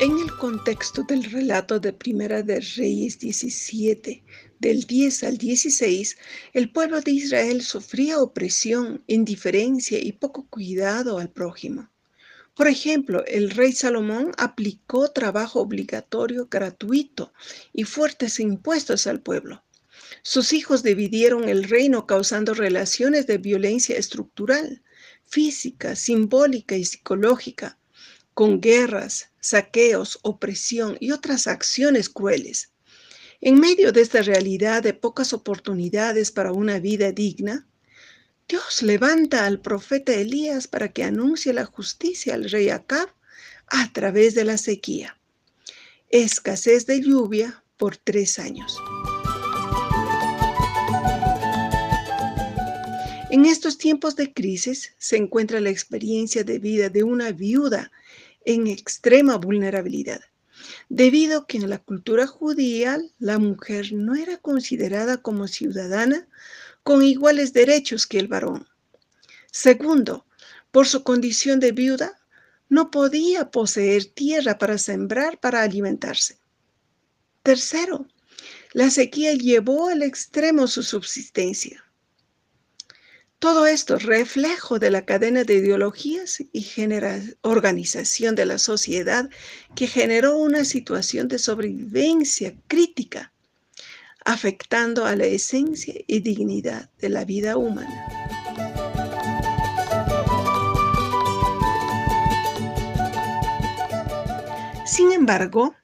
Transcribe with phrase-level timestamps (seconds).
[0.00, 4.24] En el contexto del relato de Primera de Reyes 17,
[4.58, 6.16] del 10 al 16,
[6.54, 11.90] el pueblo de Israel sufría opresión, indiferencia y poco cuidado al prójimo.
[12.60, 17.32] Por ejemplo, el rey Salomón aplicó trabajo obligatorio gratuito
[17.72, 19.64] y fuertes impuestos al pueblo.
[20.20, 24.82] Sus hijos dividieron el reino causando relaciones de violencia estructural,
[25.24, 27.78] física, simbólica y psicológica,
[28.34, 32.74] con guerras, saqueos, opresión y otras acciones crueles.
[33.40, 37.69] En medio de esta realidad de pocas oportunidades para una vida digna,
[38.50, 43.08] Dios levanta al profeta Elías para que anuncie la justicia al rey Acab
[43.68, 45.16] a través de la sequía.
[46.08, 48.76] Escasez de lluvia por tres años.
[53.30, 57.92] En estos tiempos de crisis se encuentra la experiencia de vida de una viuda
[58.44, 60.22] en extrema vulnerabilidad,
[60.88, 66.26] debido a que en la cultura judía la mujer no era considerada como ciudadana
[66.82, 68.68] con iguales derechos que el varón.
[69.52, 70.26] Segundo,
[70.70, 72.20] por su condición de viuda,
[72.68, 76.38] no podía poseer tierra para sembrar para alimentarse.
[77.42, 78.06] Tercero,
[78.72, 81.84] la sequía llevó al extremo su subsistencia.
[83.40, 86.66] Todo esto reflejo de la cadena de ideologías y
[87.40, 89.30] organización de la sociedad
[89.74, 93.32] que generó una situación de sobrevivencia crítica,
[94.24, 98.06] afectando a la esencia y dignidad de la vida humana.
[104.86, 105.74] Sin embargo,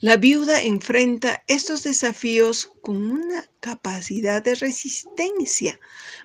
[0.00, 5.80] la viuda enfrenta estos desafíos con una capacidad de resistencia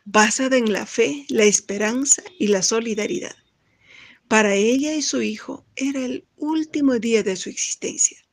[0.05, 3.35] basada en la fe, la esperanza y la solidaridad.
[4.27, 8.23] Para ella y su hijo era el último día de su existencia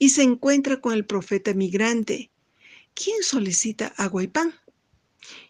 [0.00, 2.32] y se encuentra con el profeta migrante,
[2.94, 4.52] quien solicita agua y pan.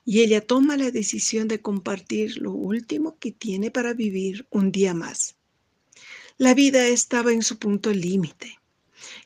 [0.05, 4.93] Y ella toma la decisión de compartir lo último que tiene para vivir un día
[4.93, 5.37] más.
[6.37, 8.61] La vida estaba en su punto límite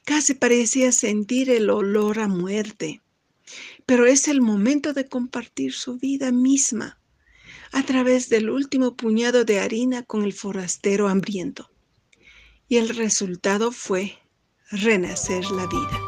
[0.05, 3.01] Casi parecía sentir el olor a muerte.
[3.87, 6.99] Pero es el momento de compartir su vida misma
[7.73, 11.71] a través del último puñado de harina con el forastero hambriento.
[12.69, 14.19] Y el resultado fue
[14.71, 16.01] renacer la vida.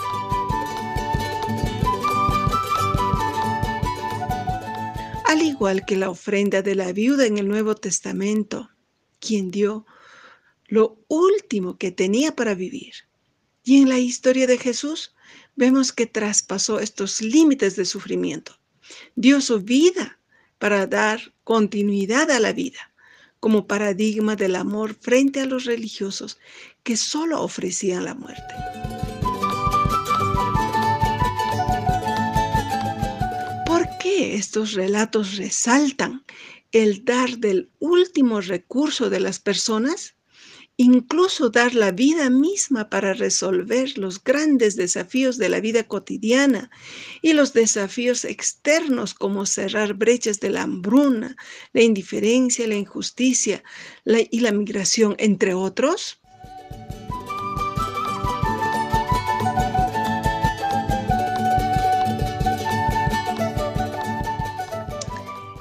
[5.27, 8.71] Al igual que la ofrenda de la viuda en el Nuevo Testamento,
[9.21, 9.87] quien dio
[10.67, 12.95] lo último que tenía para vivir,
[13.63, 15.15] y en la historia de Jesús
[15.57, 18.59] vemos que traspasó estos límites de sufrimiento.
[19.17, 20.19] Dio su vida
[20.59, 22.93] para dar continuidad a la vida
[23.47, 26.37] como paradigma del amor frente a los religiosos
[26.83, 28.43] que solo ofrecían la muerte.
[33.65, 36.25] ¿Por qué estos relatos resaltan
[36.73, 40.16] el dar del último recurso de las personas?
[40.79, 46.71] Incluso dar la vida misma para resolver los grandes desafíos de la vida cotidiana
[47.23, 51.37] y los desafíos externos como cerrar brechas de la hambruna,
[51.73, 53.63] la indiferencia, la injusticia
[54.05, 56.21] y la migración, entre otros?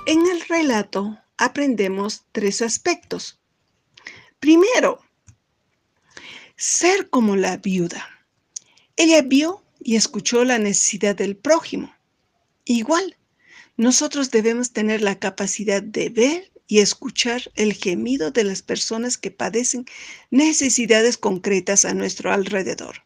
[0.08, 3.40] En el relato aprendemos tres aspectos.
[4.40, 5.05] Primero,
[6.56, 8.08] ser como la viuda.
[8.98, 11.96] Ella vio y escuchó la necesidad del prójimo.
[12.66, 13.18] Igual,
[13.78, 19.32] nosotros debemos tener la capacidad de ver y escuchar el gemido de las personas que
[19.32, 19.86] padecen
[20.32, 23.05] necesidades concretas a nuestro alrededor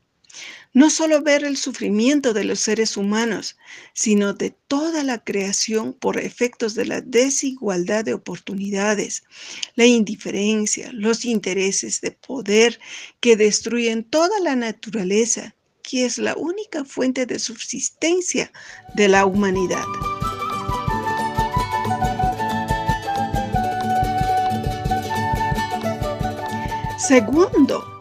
[0.73, 3.57] no solo ver el sufrimiento de los seres humanos,
[3.93, 9.23] sino de toda la creación por efectos de la desigualdad de oportunidades,
[9.75, 12.79] la indiferencia, los intereses de poder
[13.19, 18.51] que destruyen toda la naturaleza, que es la única fuente de subsistencia
[18.93, 19.85] de la humanidad.
[26.99, 27.98] Segundo,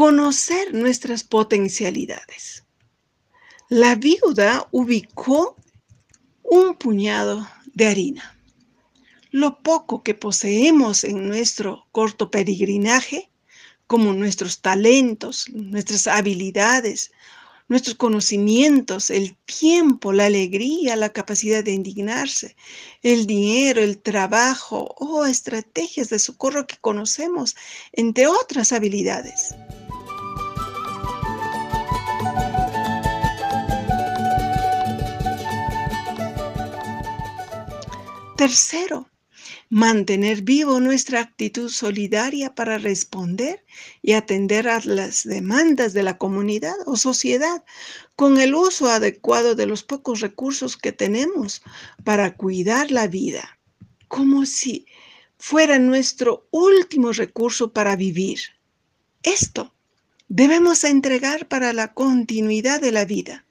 [0.00, 2.64] conocer nuestras potencialidades.
[3.68, 5.56] La viuda ubicó
[6.42, 8.34] un puñado de harina.
[9.30, 13.30] Lo poco que poseemos en nuestro corto peregrinaje,
[13.86, 17.12] como nuestros talentos, nuestras habilidades,
[17.68, 22.56] nuestros conocimientos, el tiempo, la alegría, la capacidad de indignarse,
[23.02, 27.54] el dinero, el trabajo o estrategias de socorro que conocemos,
[27.92, 29.54] entre otras habilidades.
[38.40, 39.06] Tercero,
[39.68, 43.66] mantener vivo nuestra actitud solidaria para responder
[44.00, 47.62] y atender a las demandas de la comunidad o sociedad
[48.16, 51.60] con el uso adecuado de los pocos recursos que tenemos
[52.02, 53.58] para cuidar la vida,
[54.08, 54.86] como si
[55.36, 58.40] fuera nuestro último recurso para vivir.
[59.22, 59.74] Esto
[60.28, 63.44] debemos entregar para la continuidad de la vida.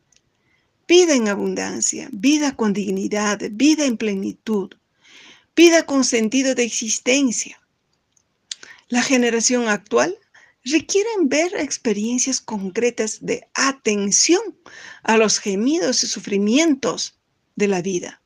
[0.87, 4.71] Vida en abundancia, vida con dignidad, vida en plenitud,
[5.59, 7.61] vida con sentido de existencia.
[8.87, 10.17] La generación actual
[10.63, 14.41] requiere ver experiencias concretas de atención
[15.03, 17.19] a los gemidos y sufrimientos
[17.57, 18.21] de la vida.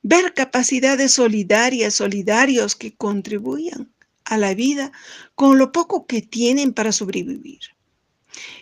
[0.00, 3.92] Ver capacidades solidarias, solidarios que contribuyan
[4.24, 4.92] a la vida
[5.34, 7.60] con lo poco que tienen para sobrevivir.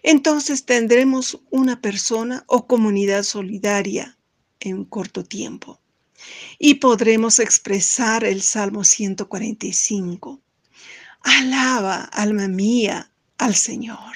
[0.02, 4.19] Entonces tendremos una persona o comunidad solidaria
[4.58, 5.81] en corto tiempo
[6.58, 10.40] y podremos expresar el Salmo 145.
[11.22, 14.14] Alaba, alma mía, al Señor.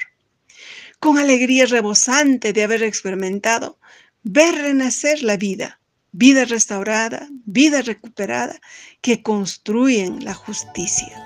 [1.00, 3.78] Con alegría rebosante de haber experimentado,
[4.22, 5.80] ver renacer la vida,
[6.12, 8.60] vida restaurada, vida recuperada,
[9.00, 11.24] que construyen la justicia.